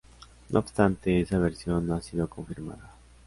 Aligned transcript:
No 0.49 0.57
obstante, 0.61 1.21
esa 1.21 1.37
versión 1.37 1.85
no 1.85 1.93
ha 1.93 2.01
sido 2.01 2.27
confirmada. 2.27 2.95